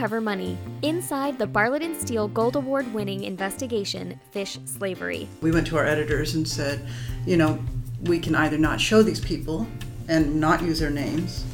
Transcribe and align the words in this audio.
Cover 0.00 0.22
Money 0.22 0.56
Inside 0.80 1.38
the 1.38 1.46
Bartlett 1.46 1.82
and 1.82 1.94
Steele 1.94 2.26
Gold 2.26 2.56
Award 2.56 2.90
winning 2.94 3.24
investigation, 3.24 4.18
Fish 4.30 4.58
Slavery. 4.64 5.28
We 5.42 5.50
went 5.50 5.66
to 5.66 5.76
our 5.76 5.84
editors 5.84 6.34
and 6.36 6.48
said, 6.48 6.88
you 7.26 7.36
know, 7.36 7.62
we 8.04 8.18
can 8.18 8.34
either 8.34 8.56
not 8.56 8.80
show 8.80 9.02
these 9.02 9.20
people 9.20 9.66
and 10.08 10.40
not 10.40 10.62
use 10.62 10.80
their 10.80 10.88
names, 10.88 11.44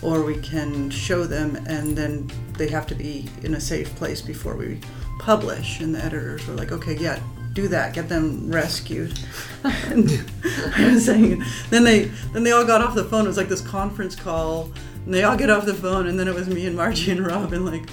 or 0.00 0.22
we 0.22 0.38
can 0.38 0.88
show 0.88 1.26
them 1.26 1.56
and 1.66 1.94
then 1.94 2.30
they 2.56 2.68
have 2.68 2.86
to 2.86 2.94
be 2.94 3.28
in 3.42 3.52
a 3.52 3.60
safe 3.60 3.94
place 3.96 4.22
before 4.22 4.56
we 4.56 4.80
publish. 5.18 5.80
And 5.80 5.94
the 5.94 6.02
editors 6.02 6.46
were 6.48 6.54
like, 6.54 6.72
okay, 6.72 6.96
yeah, 6.96 7.20
do 7.52 7.68
that, 7.68 7.94
get 7.94 8.08
them 8.08 8.50
rescued. 8.50 9.18
and 9.64 10.08
I 10.76 10.92
was 10.92 11.04
saying, 11.04 11.42
then 11.70 11.84
they 11.84 12.04
then 12.32 12.44
they 12.44 12.52
all 12.52 12.64
got 12.64 12.80
off 12.80 12.94
the 12.94 13.04
phone. 13.04 13.24
It 13.24 13.28
was 13.28 13.36
like 13.36 13.48
this 13.48 13.60
conference 13.60 14.14
call, 14.14 14.70
and 15.04 15.12
they 15.12 15.24
all 15.24 15.36
get 15.36 15.50
off 15.50 15.66
the 15.66 15.74
phone, 15.74 16.06
and 16.06 16.18
then 16.18 16.28
it 16.28 16.34
was 16.34 16.48
me 16.48 16.66
and 16.66 16.76
Margie 16.76 17.10
and 17.10 17.26
Robin 17.26 17.64
like, 17.64 17.88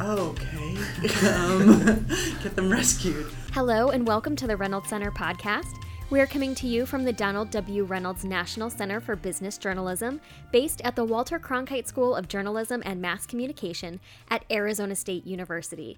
oh, 0.00 0.30
okay, 0.30 1.28
um, 1.28 2.06
get 2.42 2.56
them 2.56 2.70
rescued. 2.70 3.26
Hello, 3.52 3.90
and 3.90 4.06
welcome 4.06 4.34
to 4.36 4.46
the 4.46 4.56
Reynolds 4.56 4.88
Center 4.88 5.10
podcast. 5.10 5.78
We 6.10 6.20
are 6.20 6.26
coming 6.26 6.54
to 6.56 6.66
you 6.66 6.84
from 6.84 7.04
the 7.04 7.12
Donald 7.14 7.50
W. 7.52 7.84
Reynolds 7.84 8.22
National 8.22 8.68
Center 8.68 9.00
for 9.00 9.16
Business 9.16 9.56
Journalism, 9.56 10.20
based 10.50 10.82
at 10.82 10.94
the 10.94 11.04
Walter 11.04 11.38
Cronkite 11.38 11.86
School 11.86 12.14
of 12.14 12.28
Journalism 12.28 12.82
and 12.84 13.00
Mass 13.00 13.24
Communication 13.24 13.98
at 14.28 14.44
Arizona 14.50 14.94
State 14.94 15.26
University. 15.26 15.96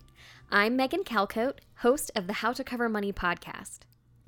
I'm 0.51 0.77
Megan 0.77 1.03
Calcote, 1.03 1.59
host 1.79 2.12
of 2.15 2.27
the 2.27 2.34
How 2.34 2.53
to 2.53 2.62
Cover 2.62 2.89
Money 2.89 3.12
podcast. 3.12 3.80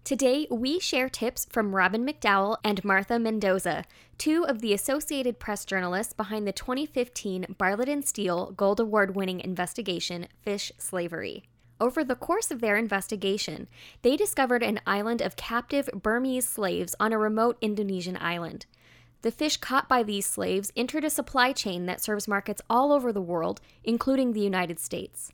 Today, 0.02 0.46
we 0.50 0.80
share 0.80 1.08
tips 1.08 1.46
from 1.50 1.74
Robin 1.74 2.06
McDowell 2.06 2.56
and 2.64 2.84
Martha 2.84 3.18
Mendoza, 3.18 3.84
two 4.18 4.44
of 4.44 4.60
the 4.60 4.72
Associated 4.72 5.38
Press 5.38 5.64
journalists 5.64 6.12
behind 6.12 6.46
the 6.46 6.52
2015 6.52 7.54
Bartlett 7.58 7.88
and 7.88 8.04
Steele 8.04 8.52
Gold 8.52 8.80
Award 8.80 9.14
winning 9.14 9.40
investigation, 9.40 10.26
Fish 10.42 10.72
Slavery. 10.78 11.44
Over 11.80 12.02
the 12.02 12.16
course 12.16 12.50
of 12.50 12.60
their 12.60 12.76
investigation, 12.76 13.68
they 14.02 14.16
discovered 14.16 14.62
an 14.62 14.80
island 14.86 15.20
of 15.20 15.36
captive 15.36 15.88
Burmese 15.94 16.48
slaves 16.48 16.94
on 16.98 17.12
a 17.12 17.18
remote 17.18 17.58
Indonesian 17.60 18.16
island. 18.20 18.66
The 19.22 19.30
fish 19.30 19.56
caught 19.58 19.88
by 19.88 20.02
these 20.02 20.26
slaves 20.26 20.72
entered 20.76 21.04
a 21.04 21.10
supply 21.10 21.52
chain 21.52 21.86
that 21.86 22.00
serves 22.00 22.26
markets 22.28 22.62
all 22.70 22.92
over 22.92 23.12
the 23.12 23.20
world, 23.20 23.60
including 23.84 24.32
the 24.32 24.40
United 24.40 24.80
States. 24.80 25.32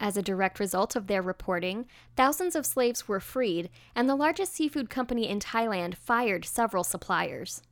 As 0.00 0.16
a 0.16 0.22
direct 0.22 0.60
result 0.60 0.94
of 0.94 1.06
their 1.06 1.22
reporting, 1.22 1.86
thousands 2.16 2.54
of 2.54 2.64
slaves 2.64 3.08
were 3.08 3.20
freed, 3.20 3.68
and 3.94 4.08
the 4.08 4.14
largest 4.14 4.54
seafood 4.54 4.88
company 4.90 5.28
in 5.28 5.40
Thailand 5.40 5.96
fired 5.96 6.44
several 6.44 6.84
suppliers. 6.84 7.62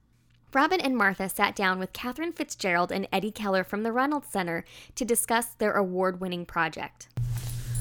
Robin 0.53 0.81
and 0.81 0.97
Martha 0.97 1.29
sat 1.29 1.55
down 1.55 1.79
with 1.79 1.93
Catherine 1.93 2.33
Fitzgerald 2.33 2.91
and 2.91 3.07
Eddie 3.13 3.31
Keller 3.31 3.63
from 3.63 3.83
the 3.83 3.93
Reynolds 3.93 4.29
Center 4.29 4.65
to 4.95 5.05
discuss 5.05 5.47
their 5.47 5.73
award 5.73 6.21
winning 6.21 6.47
project. 6.47 7.09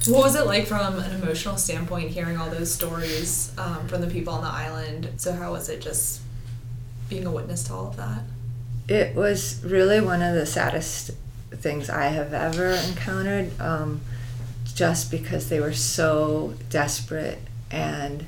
What 0.08 0.24
was 0.24 0.36
it 0.36 0.46
like 0.46 0.68
from 0.68 1.00
an 1.00 1.12
emotional 1.20 1.58
standpoint 1.58 2.12
hearing 2.12 2.38
all 2.38 2.50
those 2.50 2.72
stories 2.72 3.52
um, 3.58 3.88
from 3.88 4.02
the 4.02 4.08
people 4.08 4.34
on 4.34 4.44
the 4.44 4.50
island? 4.50 5.10
So, 5.18 5.32
how 5.32 5.54
was 5.54 5.68
it 5.70 5.82
just 5.82 6.22
being 7.10 7.26
a 7.26 7.32
witness 7.32 7.64
to 7.66 7.74
all 7.74 7.88
of 7.88 7.96
that? 7.96 8.22
It 8.88 9.16
was 9.16 9.64
really 9.66 10.02
one 10.02 10.22
of 10.22 10.36
the 10.36 10.46
saddest 10.46 11.12
things 11.52 11.90
I 11.90 12.08
have 12.08 12.34
ever 12.34 12.72
encountered, 12.72 13.60
um, 13.60 14.02
just 14.76 15.10
because 15.10 15.50
they 15.50 15.60
were 15.60 15.74
so 15.74 16.54
desperate 16.70 17.40
and 17.72 18.26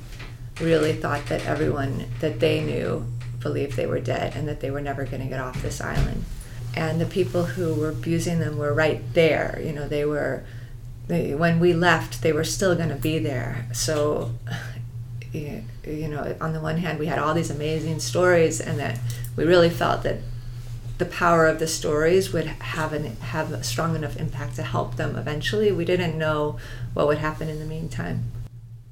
really 0.60 0.92
thought 0.92 1.26
that 1.26 1.46
everyone 1.46 2.06
that 2.20 2.40
they 2.40 2.60
knew 2.60 3.06
believed 3.38 3.76
they 3.76 3.86
were 3.86 4.00
dead 4.00 4.34
and 4.34 4.48
that 4.48 4.60
they 4.60 4.70
were 4.70 4.80
never 4.80 5.04
going 5.04 5.22
to 5.22 5.28
get 5.28 5.38
off 5.38 5.62
this 5.62 5.80
island. 5.80 6.24
And 6.74 7.00
the 7.00 7.06
people 7.06 7.44
who 7.44 7.74
were 7.74 7.90
abusing 7.90 8.40
them 8.40 8.58
were 8.58 8.74
right 8.74 9.02
there. 9.14 9.60
You 9.64 9.72
know, 9.72 9.86
they 9.86 10.04
were 10.04 10.44
they, 11.06 11.34
when 11.34 11.58
we 11.58 11.72
left, 11.72 12.22
they 12.22 12.32
were 12.32 12.44
still 12.44 12.74
going 12.74 12.90
to 12.90 12.94
be 12.94 13.18
there. 13.18 13.66
So, 13.72 14.32
you 15.32 15.64
know, 15.84 16.36
on 16.40 16.52
the 16.52 16.60
one 16.60 16.78
hand, 16.78 16.98
we 16.98 17.06
had 17.06 17.18
all 17.18 17.34
these 17.34 17.50
amazing 17.50 18.00
stories, 18.00 18.60
and 18.60 18.78
that 18.78 18.98
we 19.36 19.44
really 19.44 19.70
felt 19.70 20.02
that 20.02 20.18
the 20.98 21.06
power 21.06 21.46
of 21.46 21.60
the 21.60 21.66
stories 21.66 22.32
would 22.32 22.46
have 22.46 22.92
an 22.92 23.16
have 23.16 23.52
a 23.52 23.62
strong 23.62 23.94
enough 23.94 24.16
impact 24.16 24.56
to 24.56 24.62
help 24.62 24.96
them 24.96 25.16
eventually. 25.16 25.72
We 25.72 25.84
didn't 25.84 26.18
know 26.18 26.58
what 26.92 27.06
would 27.06 27.18
happen 27.18 27.48
in 27.48 27.60
the 27.60 27.64
meantime. 27.64 28.32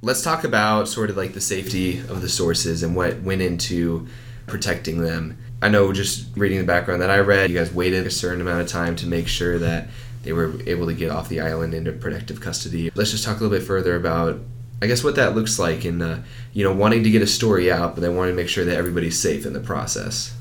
Let's 0.02 0.22
talk 0.22 0.44
about 0.44 0.88
sort 0.88 1.10
of 1.10 1.16
like 1.16 1.34
the 1.34 1.40
safety 1.40 1.98
of 1.98 2.22
the 2.22 2.28
sources 2.28 2.82
and 2.82 2.94
what 2.94 3.22
went 3.22 3.42
into 3.42 4.06
protecting 4.46 5.00
them. 5.00 5.36
I 5.60 5.68
know 5.68 5.92
just 5.92 6.28
reading 6.36 6.58
the 6.58 6.64
background 6.64 7.02
that 7.02 7.10
I 7.10 7.18
read, 7.18 7.50
you 7.50 7.58
guys 7.58 7.72
waited 7.72 8.06
a 8.06 8.10
certain 8.10 8.40
amount 8.40 8.60
of 8.60 8.68
time 8.68 8.94
to 8.96 9.06
make 9.06 9.26
sure 9.26 9.58
that 9.58 9.88
they 10.22 10.32
were 10.32 10.60
able 10.66 10.86
to 10.86 10.94
get 10.94 11.10
off 11.10 11.28
the 11.28 11.40
island 11.40 11.74
into 11.74 11.92
protective 11.92 12.40
custody. 12.40 12.90
Let's 12.94 13.10
just 13.10 13.24
talk 13.24 13.40
a 13.40 13.42
little 13.42 13.58
bit 13.58 13.66
further 13.66 13.96
about, 13.96 14.38
I 14.82 14.86
guess, 14.86 15.02
what 15.02 15.16
that 15.16 15.34
looks 15.34 15.58
like 15.58 15.84
in, 15.84 16.02
uh, 16.02 16.22
you 16.52 16.62
know, 16.62 16.74
wanting 16.74 17.02
to 17.04 17.10
get 17.10 17.22
a 17.22 17.26
story 17.26 17.72
out, 17.72 17.94
but 17.94 18.02
then 18.02 18.14
wanting 18.14 18.36
to 18.36 18.42
make 18.42 18.50
sure 18.50 18.64
that 18.64 18.76
everybody's 18.76 19.18
safe 19.18 19.46
in 19.46 19.54
the 19.54 19.60
process. 19.60 20.35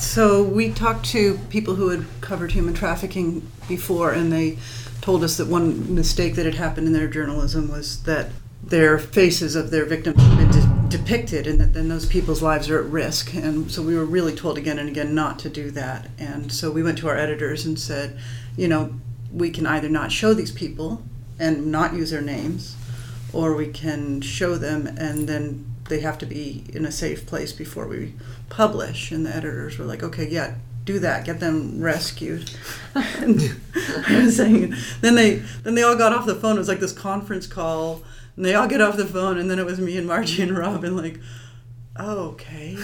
So 0.00 0.42
we 0.42 0.72
talked 0.72 1.04
to 1.10 1.38
people 1.50 1.74
who 1.74 1.90
had 1.90 2.06
covered 2.20 2.52
human 2.52 2.74
trafficking 2.74 3.46
before, 3.68 4.12
and 4.12 4.32
they 4.32 4.58
told 5.00 5.22
us 5.22 5.36
that 5.36 5.46
one 5.46 5.94
mistake 5.94 6.34
that 6.34 6.46
had 6.46 6.54
happened 6.54 6.86
in 6.86 6.92
their 6.92 7.06
journalism 7.06 7.70
was 7.70 8.02
that 8.04 8.30
their 8.62 8.98
faces 8.98 9.54
of 9.54 9.70
their 9.70 9.84
victims 9.84 10.20
had 10.20 10.38
been 10.38 10.50
de- 10.50 10.98
depicted 10.98 11.46
and 11.46 11.60
that 11.60 11.72
then 11.74 11.88
those 11.88 12.06
people's 12.06 12.42
lives 12.42 12.68
are 12.68 12.78
at 12.78 12.90
risk. 12.90 13.34
And 13.34 13.70
so 13.70 13.82
we 13.82 13.94
were 13.94 14.04
really 14.04 14.34
told 14.34 14.58
again 14.58 14.78
and 14.78 14.88
again 14.88 15.14
not 15.14 15.38
to 15.40 15.48
do 15.48 15.70
that. 15.72 16.08
And 16.18 16.50
so 16.50 16.70
we 16.70 16.82
went 16.82 16.98
to 16.98 17.08
our 17.08 17.16
editors 17.16 17.64
and 17.64 17.78
said 17.78 18.18
you 18.56 18.68
know, 18.68 18.94
we 19.32 19.50
can 19.50 19.66
either 19.66 19.88
not 19.88 20.12
show 20.12 20.34
these 20.34 20.50
people 20.50 21.02
and 21.38 21.66
not 21.66 21.94
use 21.94 22.10
their 22.10 22.20
names, 22.20 22.76
or 23.32 23.54
we 23.54 23.68
can 23.68 24.20
show 24.20 24.56
them 24.56 24.86
and 24.86 25.28
then 25.28 25.64
they 25.90 26.00
have 26.00 26.16
to 26.18 26.26
be 26.26 26.64
in 26.72 26.86
a 26.86 26.92
safe 26.92 27.26
place 27.26 27.52
before 27.52 27.86
we 27.86 28.14
publish. 28.48 29.12
And 29.12 29.26
the 29.26 29.36
editors 29.36 29.78
were 29.78 29.84
like, 29.84 30.02
okay, 30.02 30.26
yeah, 30.26 30.54
do 30.84 30.98
that, 31.00 31.26
get 31.26 31.40
them 31.40 31.82
rescued. 31.82 32.50
I 32.94 34.22
was 34.24 34.36
saying, 34.36 34.74
then 35.02 35.14
they 35.14 35.36
then 35.62 35.74
they 35.74 35.82
all 35.82 35.96
got 35.96 36.12
off 36.12 36.26
the 36.26 36.34
phone. 36.34 36.56
It 36.56 36.60
was 36.60 36.68
like 36.68 36.80
this 36.80 36.92
conference 36.92 37.46
call, 37.46 38.02
and 38.36 38.44
they 38.44 38.54
all 38.54 38.66
get 38.66 38.80
off 38.80 38.96
the 38.96 39.06
phone, 39.06 39.38
and 39.38 39.50
then 39.50 39.58
it 39.58 39.66
was 39.66 39.78
me 39.78 39.98
and 39.98 40.06
Margie 40.06 40.42
and 40.42 40.56
Robin 40.56 40.96
like, 40.96 41.20
oh, 41.96 42.30
okay, 42.30 42.76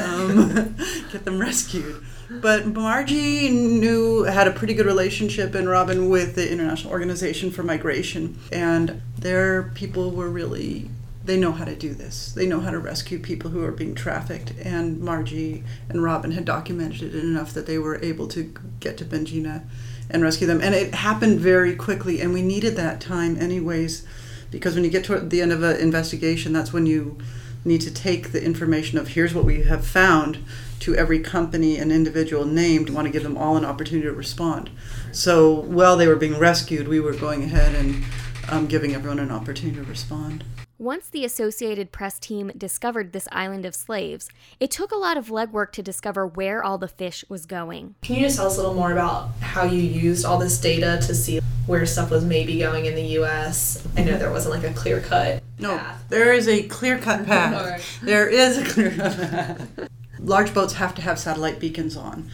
um, 0.00 0.76
get 1.12 1.24
them 1.24 1.40
rescued. 1.40 2.04
But 2.30 2.66
Margie 2.66 3.50
knew 3.50 4.22
had 4.22 4.46
a 4.46 4.52
pretty 4.52 4.74
good 4.74 4.86
relationship 4.86 5.52
and 5.56 5.68
Robin 5.68 6.08
with 6.08 6.36
the 6.36 6.50
International 6.50 6.92
Organization 6.92 7.50
for 7.50 7.64
Migration, 7.64 8.38
and 8.52 9.02
their 9.18 9.64
people 9.74 10.12
were 10.12 10.30
really 10.30 10.88
they 11.30 11.36
know 11.36 11.52
how 11.52 11.64
to 11.64 11.76
do 11.76 11.94
this. 11.94 12.32
They 12.32 12.44
know 12.44 12.58
how 12.58 12.72
to 12.72 12.78
rescue 12.80 13.20
people 13.20 13.52
who 13.52 13.62
are 13.62 13.70
being 13.70 13.94
trafficked, 13.94 14.52
and 14.64 14.98
Margie 14.98 15.62
and 15.88 16.02
Robin 16.02 16.32
had 16.32 16.44
documented 16.44 17.14
it 17.14 17.14
enough 17.14 17.54
that 17.54 17.66
they 17.66 17.78
were 17.78 18.02
able 18.02 18.26
to 18.28 18.52
get 18.80 18.98
to 18.98 19.04
Benjina 19.04 19.62
and 20.10 20.24
rescue 20.24 20.48
them. 20.48 20.60
And 20.60 20.74
it 20.74 20.92
happened 20.92 21.38
very 21.38 21.76
quickly, 21.76 22.20
and 22.20 22.34
we 22.34 22.42
needed 22.42 22.74
that 22.74 23.00
time 23.00 23.40
anyways, 23.40 24.04
because 24.50 24.74
when 24.74 24.82
you 24.82 24.90
get 24.90 25.04
to 25.04 25.20
the 25.20 25.40
end 25.40 25.52
of 25.52 25.62
an 25.62 25.76
investigation, 25.76 26.52
that's 26.52 26.72
when 26.72 26.86
you 26.86 27.16
need 27.64 27.82
to 27.82 27.94
take 27.94 28.32
the 28.32 28.44
information 28.44 28.98
of 28.98 29.08
here's 29.08 29.32
what 29.32 29.44
we 29.44 29.62
have 29.62 29.86
found 29.86 30.38
to 30.80 30.96
every 30.96 31.20
company 31.20 31.76
and 31.76 31.92
individual 31.92 32.44
named, 32.44 32.90
want 32.90 33.06
to 33.06 33.12
give 33.12 33.22
them 33.22 33.36
all 33.36 33.56
an 33.56 33.64
opportunity 33.64 34.08
to 34.08 34.12
respond. 34.12 34.68
So 35.12 35.54
while 35.54 35.96
they 35.96 36.08
were 36.08 36.16
being 36.16 36.40
rescued, 36.40 36.88
we 36.88 36.98
were 36.98 37.14
going 37.14 37.44
ahead 37.44 37.76
and 37.76 38.02
um, 38.48 38.66
giving 38.66 38.96
everyone 38.96 39.20
an 39.20 39.30
opportunity 39.30 39.76
to 39.76 39.84
respond. 39.84 40.42
Once 40.80 41.10
the 41.10 41.26
Associated 41.26 41.92
Press 41.92 42.18
team 42.18 42.50
discovered 42.56 43.12
this 43.12 43.28
island 43.30 43.66
of 43.66 43.74
slaves, 43.74 44.30
it 44.58 44.70
took 44.70 44.90
a 44.90 44.96
lot 44.96 45.18
of 45.18 45.26
legwork 45.26 45.72
to 45.72 45.82
discover 45.82 46.26
where 46.26 46.64
all 46.64 46.78
the 46.78 46.88
fish 46.88 47.22
was 47.28 47.44
going. 47.44 47.94
Can 48.00 48.16
you 48.16 48.22
just 48.22 48.38
tell 48.38 48.46
us 48.46 48.54
a 48.54 48.60
little 48.60 48.72
more 48.72 48.90
about 48.90 49.28
how 49.40 49.64
you 49.64 49.82
used 49.82 50.24
all 50.24 50.38
this 50.38 50.58
data 50.58 50.98
to 51.06 51.14
see 51.14 51.40
where 51.66 51.84
stuff 51.84 52.10
was 52.10 52.24
maybe 52.24 52.58
going 52.58 52.86
in 52.86 52.94
the 52.94 53.04
U.S.? 53.18 53.86
I 53.94 54.04
know 54.04 54.16
there 54.16 54.30
wasn't 54.30 54.54
like 54.54 54.64
a 54.64 54.72
clear 54.72 55.02
cut. 55.02 55.42
No, 55.58 55.78
there 56.08 56.32
is 56.32 56.48
a 56.48 56.62
clear 56.62 56.96
cut 56.96 57.26
path. 57.26 58.00
There 58.00 58.30
is 58.30 58.56
a 58.56 58.64
clear 58.64 58.90
cut 58.90 59.18
path 59.18 59.90
large 60.18 60.52
boats 60.52 60.74
have 60.74 60.94
to 60.94 61.02
have 61.02 61.18
satellite 61.18 61.58
beacons 61.58 61.96
on 61.96 62.30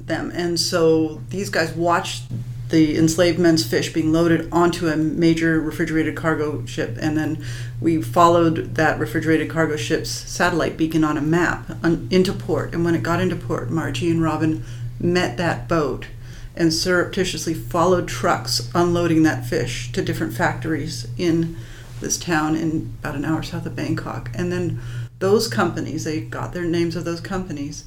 them. 0.00 0.30
And 0.34 0.58
so 0.58 1.20
these 1.28 1.50
guys 1.50 1.72
watched 1.72 2.24
the 2.68 2.98
enslaved 2.98 3.38
men's 3.38 3.64
fish 3.64 3.92
being 3.92 4.12
loaded 4.12 4.48
onto 4.52 4.88
a 4.88 4.96
major 4.96 5.60
refrigerated 5.60 6.16
cargo 6.16 6.64
ship. 6.66 6.98
And 7.00 7.16
then 7.16 7.44
we 7.80 8.02
followed 8.02 8.74
that 8.74 8.98
refrigerated 8.98 9.48
cargo 9.48 9.76
ship's 9.76 10.10
satellite 10.10 10.76
beacon 10.76 11.04
on 11.04 11.16
a 11.16 11.22
map 11.22 11.70
into 12.10 12.32
port. 12.32 12.74
And 12.74 12.84
when 12.84 12.94
it 12.94 13.02
got 13.02 13.20
into 13.20 13.36
port, 13.36 13.70
Margie 13.70 14.10
and 14.10 14.22
Robin 14.22 14.64
met 15.00 15.36
that 15.36 15.68
boat 15.68 16.08
and 16.56 16.74
surreptitiously 16.74 17.54
followed 17.54 18.08
trucks 18.08 18.70
unloading 18.74 19.22
that 19.22 19.46
fish 19.46 19.92
to 19.92 20.02
different 20.02 20.34
factories 20.34 21.06
in 21.16 21.56
this 22.00 22.18
town 22.18 22.56
in 22.56 22.94
about 23.00 23.14
an 23.14 23.24
hour 23.24 23.42
south 23.42 23.64
of 23.64 23.76
Bangkok. 23.76 24.30
And 24.34 24.52
then 24.52 24.80
those 25.20 25.48
companies, 25.48 26.04
they 26.04 26.20
got 26.20 26.52
their 26.52 26.64
names 26.64 26.96
of 26.96 27.04
those 27.04 27.20
companies, 27.20 27.84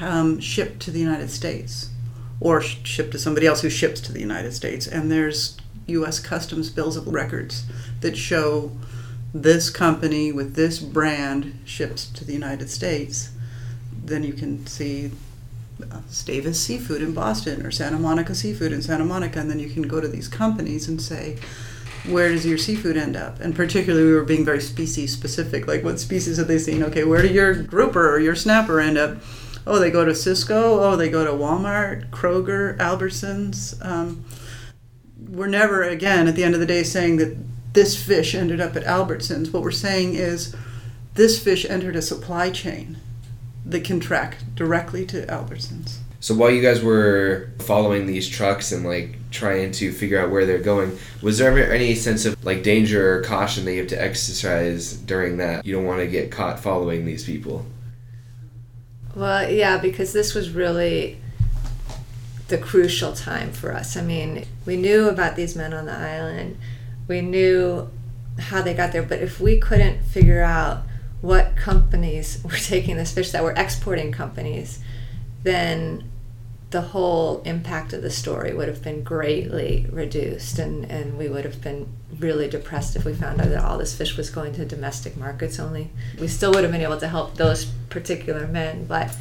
um, 0.00 0.40
shipped 0.40 0.80
to 0.80 0.90
the 0.90 0.98
United 0.98 1.30
States 1.30 1.90
or 2.40 2.60
sh- 2.60 2.78
shipped 2.84 3.12
to 3.12 3.18
somebody 3.18 3.46
else 3.46 3.62
who 3.62 3.70
ships 3.70 4.00
to 4.02 4.12
the 4.12 4.20
United 4.20 4.52
States. 4.52 4.86
And 4.86 5.10
there's 5.10 5.56
U.S. 5.86 6.18
Customs 6.20 6.70
bills 6.70 6.96
of 6.96 7.06
records 7.08 7.64
that 8.00 8.16
show 8.16 8.72
this 9.34 9.70
company 9.70 10.30
with 10.32 10.54
this 10.54 10.78
brand 10.78 11.58
ships 11.64 12.08
to 12.10 12.24
the 12.24 12.32
United 12.32 12.68
States. 12.68 13.30
Then 14.04 14.22
you 14.22 14.32
can 14.32 14.66
see 14.66 15.10
uh, 15.82 16.00
Stavis 16.08 16.56
Seafood 16.56 17.02
in 17.02 17.14
Boston 17.14 17.64
or 17.64 17.70
Santa 17.70 17.98
Monica 17.98 18.34
Seafood 18.34 18.72
in 18.72 18.82
Santa 18.82 19.04
Monica, 19.04 19.40
and 19.40 19.50
then 19.50 19.58
you 19.58 19.70
can 19.70 19.82
go 19.82 20.00
to 20.00 20.08
these 20.08 20.28
companies 20.28 20.88
and 20.88 21.00
say, 21.00 21.38
where 22.08 22.30
does 22.30 22.44
your 22.44 22.58
seafood 22.58 22.96
end 22.96 23.16
up? 23.16 23.40
And 23.40 23.54
particularly, 23.54 24.04
we 24.06 24.12
were 24.12 24.24
being 24.24 24.44
very 24.44 24.60
species 24.60 25.12
specific. 25.12 25.68
Like, 25.68 25.84
what 25.84 26.00
species 26.00 26.36
have 26.36 26.48
they 26.48 26.58
seen? 26.58 26.82
Okay, 26.82 27.04
where 27.04 27.22
do 27.22 27.28
your 27.28 27.54
grouper 27.54 28.10
or 28.12 28.18
your 28.18 28.34
snapper 28.34 28.80
end 28.80 28.98
up? 28.98 29.18
Oh, 29.66 29.78
they 29.78 29.90
go 29.90 30.04
to 30.04 30.12
Sysco, 30.12 30.82
Oh, 30.82 30.96
they 30.96 31.08
go 31.08 31.24
to 31.24 31.30
Walmart, 31.30 32.10
Kroger, 32.10 32.76
Albertsons. 32.78 33.84
Um, 33.84 34.24
we're 35.28 35.46
never, 35.46 35.82
again, 35.82 36.26
at 36.28 36.34
the 36.34 36.44
end 36.44 36.54
of 36.54 36.60
the 36.60 36.66
day, 36.66 36.82
saying 36.82 37.16
that 37.18 37.36
this 37.72 38.00
fish 38.02 38.34
ended 38.34 38.60
up 38.60 38.76
at 38.76 38.84
Albertsons. 38.84 39.52
What 39.52 39.62
we're 39.62 39.70
saying 39.70 40.14
is 40.14 40.54
this 41.14 41.42
fish 41.42 41.64
entered 41.64 41.96
a 41.96 42.02
supply 42.02 42.50
chain 42.50 42.98
that 43.64 43.84
can 43.84 44.00
track 44.00 44.38
directly 44.54 45.06
to 45.06 45.26
Albertsons. 45.26 45.98
So 46.20 46.34
while 46.34 46.50
you 46.50 46.62
guys 46.62 46.82
were 46.82 47.50
following 47.60 48.06
these 48.06 48.28
trucks 48.28 48.70
and 48.70 48.86
like 48.86 49.16
trying 49.30 49.72
to 49.72 49.90
figure 49.90 50.20
out 50.20 50.30
where 50.30 50.46
they're 50.46 50.58
going, 50.58 50.96
was 51.20 51.38
there 51.38 51.50
ever 51.50 51.72
any 51.72 51.94
sense 51.96 52.24
of 52.24 52.44
like 52.44 52.62
danger 52.62 53.18
or 53.18 53.22
caution 53.22 53.64
that 53.64 53.72
you 53.72 53.80
have 53.80 53.88
to 53.88 54.00
exercise 54.00 54.92
during 54.92 55.38
that? 55.38 55.66
You 55.66 55.74
don't 55.74 55.84
want 55.84 56.00
to 56.00 56.06
get 56.06 56.30
caught 56.30 56.60
following 56.60 57.04
these 57.04 57.24
people. 57.24 57.66
Well, 59.14 59.50
yeah, 59.50 59.78
because 59.78 60.12
this 60.12 60.34
was 60.34 60.50
really 60.50 61.18
the 62.48 62.58
crucial 62.58 63.12
time 63.12 63.52
for 63.52 63.72
us. 63.72 63.96
I 63.96 64.02
mean, 64.02 64.44
we 64.66 64.76
knew 64.76 65.08
about 65.08 65.36
these 65.36 65.56
men 65.56 65.72
on 65.72 65.86
the 65.86 65.92
island, 65.92 66.58
we 67.08 67.20
knew 67.20 67.90
how 68.38 68.62
they 68.62 68.74
got 68.74 68.92
there, 68.92 69.02
but 69.02 69.20
if 69.20 69.40
we 69.40 69.58
couldn't 69.58 70.02
figure 70.04 70.42
out 70.42 70.82
what 71.20 71.56
companies 71.56 72.42
were 72.44 72.50
taking 72.50 72.96
this 72.96 73.12
fish 73.12 73.30
that 73.32 73.42
were 73.42 73.52
exporting 73.52 74.12
companies, 74.12 74.80
then 75.42 76.10
the 76.70 76.80
whole 76.80 77.42
impact 77.42 77.92
of 77.92 78.00
the 78.00 78.10
story 78.10 78.54
would 78.54 78.66
have 78.66 78.82
been 78.82 79.02
greatly 79.02 79.86
reduced 79.90 80.58
and, 80.58 80.90
and 80.90 81.18
we 81.18 81.28
would 81.28 81.44
have 81.44 81.60
been 81.60 81.86
really 82.18 82.48
depressed 82.48 82.96
if 82.96 83.04
we 83.04 83.12
found 83.12 83.40
out 83.42 83.48
that 83.48 83.62
all 83.62 83.76
this 83.76 83.94
fish 83.94 84.16
was 84.16 84.30
going 84.30 84.54
to 84.54 84.64
domestic 84.64 85.14
markets 85.14 85.60
only. 85.60 85.90
We 86.18 86.28
still 86.28 86.50
would 86.52 86.62
have 86.64 86.72
been 86.72 86.80
able 86.80 86.98
to 86.98 87.08
help 87.08 87.34
those 87.34 87.70
particular 87.92 88.48
men, 88.48 88.86
but 88.86 89.14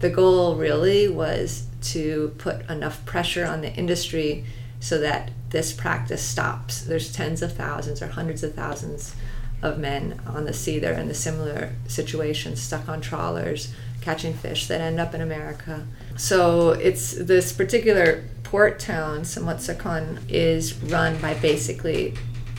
the 0.00 0.10
goal 0.10 0.56
really 0.56 1.06
was 1.08 1.66
to 1.82 2.34
put 2.38 2.68
enough 2.68 3.04
pressure 3.04 3.46
on 3.46 3.60
the 3.60 3.72
industry 3.74 4.44
so 4.80 4.98
that 4.98 5.30
this 5.50 5.72
practice 5.72 6.22
stops. 6.22 6.82
There's 6.82 7.12
tens 7.12 7.42
of 7.42 7.52
thousands 7.52 8.02
or 8.02 8.08
hundreds 8.08 8.42
of 8.42 8.54
thousands 8.54 9.14
of 9.62 9.78
men 9.78 10.20
on 10.26 10.44
the 10.44 10.52
sea 10.52 10.78
that 10.78 10.90
are 10.90 11.00
in 11.00 11.08
the 11.08 11.14
similar 11.14 11.72
situations, 11.86 12.60
stuck 12.60 12.88
on 12.88 13.00
trawlers, 13.00 13.72
catching 14.00 14.34
fish 14.34 14.66
that 14.66 14.80
end 14.80 15.00
up 15.00 15.14
in 15.14 15.20
America. 15.20 15.86
So 16.16 16.70
it's 16.70 17.12
this 17.12 17.52
particular 17.52 18.24
port 18.42 18.78
town, 18.78 19.22
Samut 19.22 20.30
is 20.30 20.74
run 20.82 21.18
by 21.18 21.34
basically 21.34 22.14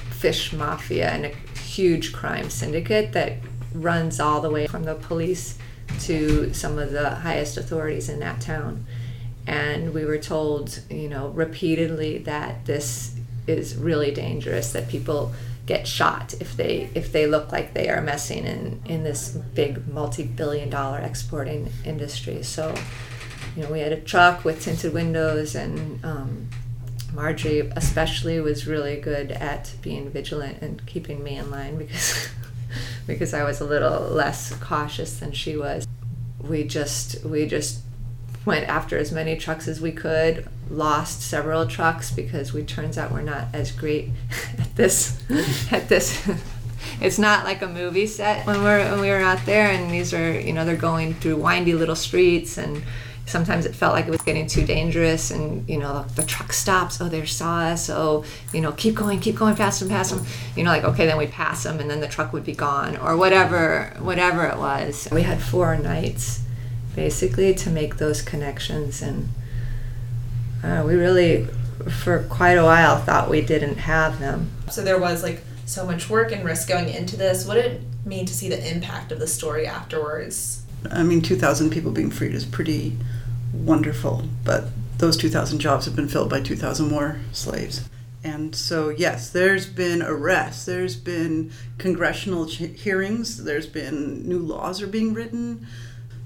fish 0.09 0.51
mafia 0.51 1.09
and 1.09 1.25
a 1.25 1.59
huge 1.59 2.11
crime 2.11 2.49
syndicate 2.49 3.13
that 3.13 3.37
runs 3.75 4.19
all 4.19 4.41
the 4.41 4.49
way 4.49 4.67
from 4.67 4.83
the 4.83 4.95
police 4.95 5.57
to 6.01 6.53
some 6.53 6.77
of 6.77 6.91
the 6.91 7.09
highest 7.09 7.57
authorities 7.57 8.09
in 8.09 8.19
that 8.19 8.41
town. 8.41 8.85
And 9.47 9.93
we 9.93 10.05
were 10.05 10.17
told, 10.17 10.81
you 10.89 11.07
know, 11.07 11.29
repeatedly 11.29 12.17
that 12.19 12.65
this 12.65 13.15
is 13.47 13.75
really 13.75 14.11
dangerous, 14.11 14.71
that 14.73 14.89
people 14.89 15.33
get 15.65 15.87
shot 15.87 16.33
if 16.39 16.55
they 16.55 16.89
if 16.93 17.11
they 17.11 17.25
look 17.25 17.51
like 17.51 17.73
they 17.73 17.89
are 17.89 18.01
messing 18.01 18.45
in 18.45 18.81
in 18.85 19.03
this 19.03 19.29
big 19.29 19.87
multi-billion 19.87 20.69
dollar 20.69 20.99
exporting 20.99 21.69
industry 21.83 22.43
so 22.43 22.73
you 23.55 23.63
know 23.63 23.71
we 23.71 23.79
had 23.79 23.91
a 23.91 23.99
truck 23.99 24.45
with 24.45 24.61
tinted 24.61 24.93
windows 24.93 25.55
and 25.55 26.03
um, 26.05 26.47
marjorie 27.13 27.71
especially 27.75 28.39
was 28.39 28.67
really 28.67 28.97
good 28.97 29.31
at 29.31 29.73
being 29.81 30.09
vigilant 30.09 30.61
and 30.61 30.85
keeping 30.85 31.23
me 31.23 31.35
in 31.35 31.49
line 31.49 31.77
because 31.77 32.29
because 33.07 33.33
i 33.33 33.43
was 33.43 33.61
a 33.61 33.65
little 33.65 34.01
less 34.01 34.53
cautious 34.55 35.19
than 35.19 35.31
she 35.31 35.55
was. 35.57 35.87
We 36.39 36.63
just 36.63 37.23
we 37.25 37.47
just 37.47 37.81
went 38.45 38.67
after 38.67 38.97
as 38.97 39.11
many 39.11 39.35
trucks 39.35 39.67
as 39.67 39.81
we 39.81 39.91
could 39.91 40.47
lost 40.69 41.21
several 41.21 41.65
trucks 41.65 42.11
because 42.11 42.53
we 42.53 42.63
turns 42.63 42.97
out 42.97 43.11
we're 43.11 43.21
not 43.21 43.47
as 43.53 43.71
great 43.71 44.09
at 44.59 44.75
this 44.75 45.21
at 45.71 45.89
this 45.89 46.27
it's 47.01 47.19
not 47.19 47.43
like 47.43 47.61
a 47.61 47.67
movie 47.67 48.07
set 48.07 48.45
when 48.45 48.61
we're 48.63 48.79
when 48.91 49.01
we 49.01 49.09
were 49.09 49.21
out 49.21 49.43
there 49.45 49.69
and 49.69 49.91
these 49.91 50.13
are 50.13 50.39
you 50.39 50.53
know 50.53 50.65
they're 50.65 50.75
going 50.75 51.13
through 51.15 51.35
windy 51.35 51.73
little 51.73 51.95
streets 51.95 52.57
and 52.57 52.83
sometimes 53.25 53.65
it 53.65 53.75
felt 53.75 53.93
like 53.93 54.05
it 54.05 54.11
was 54.11 54.21
getting 54.21 54.45
too 54.47 54.65
dangerous 54.65 55.31
and 55.31 55.67
you 55.67 55.77
know 55.77 56.03
the, 56.03 56.21
the 56.21 56.27
truck 56.27 56.53
stops 56.53 57.01
oh 57.01 57.09
they 57.09 57.25
saw 57.25 57.61
us 57.61 57.89
oh 57.89 58.23
you 58.53 58.61
know 58.61 58.71
keep 58.73 58.93
going 58.93 59.19
keep 59.19 59.35
going 59.35 59.55
past 59.55 59.79
them 59.79 59.89
past 59.89 60.15
them 60.15 60.23
you 60.55 60.63
know 60.63 60.69
like 60.69 60.83
okay 60.83 61.05
then 61.05 61.17
we 61.17 61.25
pass 61.27 61.63
them 61.63 61.79
and 61.79 61.89
then 61.89 61.99
the 61.99 62.07
truck 62.07 62.31
would 62.33 62.45
be 62.45 62.53
gone 62.53 62.95
or 62.97 63.17
whatever 63.17 63.95
whatever 63.99 64.45
it 64.45 64.57
was. 64.57 65.07
We 65.11 65.23
had 65.23 65.41
four 65.41 65.77
nights 65.77 66.41
basically 66.95 67.53
to 67.55 67.69
make 67.69 67.97
those 67.97 68.21
connections 68.21 69.01
and 69.01 69.29
uh, 70.63 70.83
we 70.85 70.95
really 70.95 71.47
for 72.01 72.23
quite 72.29 72.53
a 72.53 72.63
while 72.63 72.97
thought 72.97 73.29
we 73.29 73.41
didn't 73.41 73.77
have 73.77 74.19
them. 74.19 74.49
So 74.71 74.81
there 74.81 74.99
was 74.99 75.23
like 75.23 75.41
so 75.65 75.85
much 75.85 76.09
work 76.09 76.31
and 76.31 76.43
risk 76.45 76.67
going 76.67 76.89
into 76.89 77.17
this. 77.17 77.45
What 77.45 77.55
did 77.55 77.65
it 77.65 77.81
mean 78.05 78.25
to 78.25 78.33
see 78.33 78.49
the 78.49 78.71
impact 78.71 79.11
of 79.11 79.19
the 79.19 79.27
story 79.27 79.67
afterwards? 79.67 80.63
I 80.91 81.03
mean 81.03 81.21
2000 81.21 81.71
people 81.71 81.91
being 81.91 82.11
freed 82.11 82.33
is 82.33 82.45
pretty 82.45 82.97
wonderful 83.63 84.23
but 84.43 84.65
those 84.97 85.17
2000 85.17 85.59
jobs 85.59 85.85
have 85.85 85.95
been 85.95 86.07
filled 86.07 86.29
by 86.29 86.41
2000 86.41 86.89
more 86.89 87.19
slaves. 87.31 87.89
And 88.23 88.55
so, 88.55 88.89
yes, 88.89 89.29
there's 89.29 89.67
been 89.67 90.01
arrests, 90.01 90.65
there's 90.65 90.95
been 90.95 91.51
congressional 91.77 92.47
ch- 92.47 92.73
hearings, 92.75 93.43
there's 93.43 93.67
been 93.67 94.27
new 94.27 94.39
laws 94.39 94.81
are 94.81 94.87
being 94.87 95.13
written, 95.13 95.67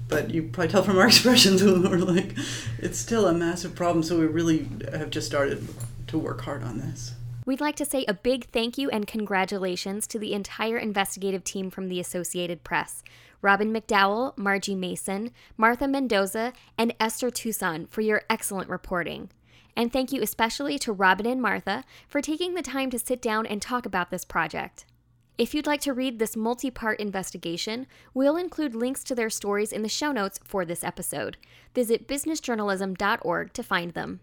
but 0.08 0.30
you 0.30 0.44
probably 0.44 0.72
tell 0.72 0.82
from 0.82 0.98
our 0.98 1.06
expressions 1.08 1.62
we're 1.62 1.98
like 1.98 2.36
it's 2.78 2.98
still 2.98 3.26
a 3.26 3.34
massive 3.34 3.74
problem 3.74 4.02
so 4.02 4.18
we 4.18 4.26
really 4.26 4.66
have 4.92 5.10
just 5.10 5.26
started 5.26 5.68
to 6.06 6.18
work 6.18 6.40
hard 6.42 6.62
on 6.62 6.78
this. 6.78 7.14
We'd 7.44 7.60
like 7.60 7.76
to 7.76 7.84
say 7.84 8.04
a 8.06 8.14
big 8.14 8.46
thank 8.46 8.78
you 8.78 8.90
and 8.90 9.06
congratulations 9.06 10.06
to 10.08 10.18
the 10.18 10.32
entire 10.32 10.78
investigative 10.78 11.42
team 11.42 11.70
from 11.70 11.88
the 11.88 12.00
Associated 12.00 12.64
Press 12.64 13.02
Robin 13.42 13.72
McDowell, 13.72 14.36
Margie 14.36 14.74
Mason, 14.74 15.30
Martha 15.56 15.88
Mendoza, 15.88 16.52
and 16.76 16.94
Esther 17.00 17.30
Htusan 17.30 17.88
for 17.88 18.00
your 18.00 18.22
excellent 18.28 18.68
reporting. 18.68 19.30
And 19.76 19.92
thank 19.92 20.12
you 20.12 20.20
especially 20.22 20.78
to 20.80 20.92
Robin 20.92 21.26
and 21.26 21.40
Martha 21.40 21.84
for 22.08 22.20
taking 22.20 22.54
the 22.54 22.62
time 22.62 22.90
to 22.90 22.98
sit 22.98 23.22
down 23.22 23.46
and 23.46 23.62
talk 23.62 23.86
about 23.86 24.10
this 24.10 24.24
project. 24.24 24.84
If 25.38 25.54
you'd 25.54 25.66
like 25.66 25.80
to 25.82 25.94
read 25.94 26.18
this 26.18 26.36
multi 26.36 26.70
part 26.70 27.00
investigation, 27.00 27.86
we'll 28.12 28.36
include 28.36 28.74
links 28.74 29.02
to 29.04 29.14
their 29.14 29.30
stories 29.30 29.72
in 29.72 29.82
the 29.82 29.88
show 29.88 30.12
notes 30.12 30.38
for 30.44 30.66
this 30.66 30.84
episode. 30.84 31.38
Visit 31.74 32.06
businessjournalism.org 32.06 33.52
to 33.54 33.62
find 33.62 33.94
them. 33.94 34.20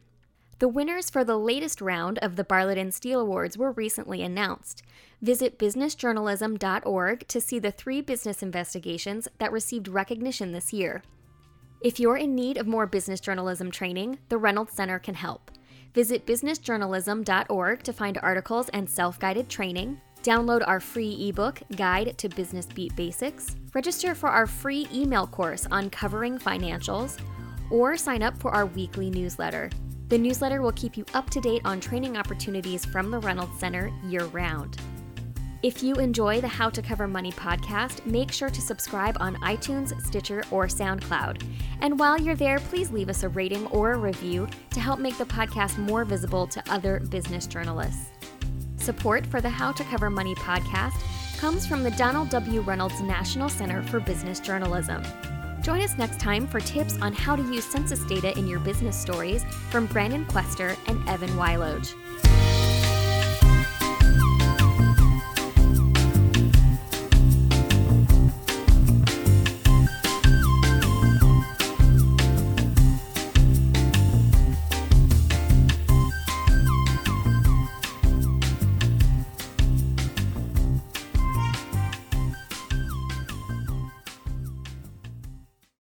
The 0.59 0.67
winners 0.67 1.09
for 1.09 1.23
the 1.23 1.37
latest 1.37 1.81
round 1.81 2.17
of 2.19 2.35
the 2.35 2.43
Bartlett 2.43 2.79
and 2.79 2.93
Steele 2.93 3.19
Awards 3.19 3.57
were 3.57 3.73
recently 3.73 4.23
announced. 4.23 4.81
Visit 5.21 5.59
businessjournalism.org 5.59 7.27
to 7.27 7.41
see 7.41 7.59
the 7.59 7.71
three 7.71 8.01
business 8.01 8.41
investigations 8.41 9.27
that 9.37 9.51
received 9.51 9.87
recognition 9.87 10.51
this 10.51 10.73
year. 10.73 11.03
If 11.81 11.99
you're 11.99 12.17
in 12.17 12.33
need 12.33 12.57
of 12.57 12.65
more 12.65 12.87
business 12.87 13.19
journalism 13.19 13.69
training, 13.69 14.17
the 14.29 14.39
Reynolds 14.39 14.73
Center 14.73 14.97
can 14.97 15.13
help. 15.13 15.51
Visit 15.93 16.25
businessjournalism.org 16.25 17.83
to 17.83 17.93
find 17.93 18.17
articles 18.23 18.69
and 18.69 18.89
self 18.89 19.19
guided 19.19 19.49
training, 19.49 20.01
Download 20.23 20.61
our 20.67 20.79
free 20.79 21.29
ebook, 21.29 21.61
Guide 21.75 22.17
to 22.17 22.27
Business 22.27 22.65
Beat 22.65 22.95
Basics, 22.95 23.55
register 23.73 24.13
for 24.13 24.27
our 24.27 24.45
free 24.45 24.87
email 24.93 25.25
course 25.25 25.67
on 25.71 25.89
covering 25.89 26.37
financials, 26.37 27.17
or 27.69 27.95
sign 27.95 28.23
up 28.23 28.37
for 28.37 28.51
our 28.51 28.65
weekly 28.65 29.09
newsletter. 29.09 29.69
The 30.09 30.17
newsletter 30.17 30.61
will 30.61 30.71
keep 30.71 30.95
you 30.95 31.05
up 31.13 31.29
to 31.31 31.41
date 31.41 31.61
on 31.65 31.81
training 31.81 32.15
opportunities 32.15 32.85
from 32.85 33.11
the 33.11 33.19
Reynolds 33.19 33.59
Center 33.59 33.91
year 34.05 34.23
round. 34.25 34.77
If 35.63 35.83
you 35.83 35.95
enjoy 35.95 36.39
the 36.39 36.47
How 36.47 36.69
to 36.69 36.81
Cover 36.81 37.07
Money 37.07 37.31
podcast, 37.31 38.05
make 38.05 38.31
sure 38.31 38.49
to 38.49 38.61
subscribe 38.61 39.17
on 39.19 39.35
iTunes, 39.37 39.99
Stitcher, 40.03 40.43
or 40.49 40.67
SoundCloud. 40.67 41.43
And 41.81 41.99
while 41.99 42.17
you're 42.17 42.35
there, 42.35 42.59
please 42.59 42.91
leave 42.91 43.09
us 43.09 43.23
a 43.23 43.29
rating 43.29 43.65
or 43.67 43.93
a 43.93 43.97
review 43.97 44.47
to 44.69 44.79
help 44.79 44.99
make 44.99 45.17
the 45.17 45.25
podcast 45.25 45.77
more 45.77 46.05
visible 46.05 46.47
to 46.47 46.63
other 46.71 47.01
business 47.09 47.47
journalists. 47.47 48.11
Support 48.77 49.25
for 49.25 49.41
the 49.41 49.49
How 49.49 49.73
to 49.73 49.83
Cover 49.85 50.09
Money 50.09 50.35
podcast 50.35 51.01
comes 51.37 51.67
from 51.67 51.83
the 51.83 51.91
Donald 51.91 52.29
W. 52.29 52.61
Reynolds 52.61 53.01
National 53.01 53.49
Center 53.49 53.83
for 53.83 53.99
Business 53.99 54.39
Journalism. 54.39 55.03
Join 55.67 55.81
us 55.81 55.97
next 55.97 56.21
time 56.21 56.47
for 56.47 56.62
tips 56.62 56.97
on 57.01 57.12
how 57.12 57.36
to 57.36 57.41
use 57.41 57.65
census 57.65 58.00
data 58.05 58.31
in 58.39 58.47
your 58.47 58.57
business 58.57 58.97
stories 58.97 59.43
from 59.69 59.86
Brandon 59.88 60.25
Quester 60.27 60.77
and 60.86 60.97
Evan 61.09 61.31
Wyloge. 61.31 61.93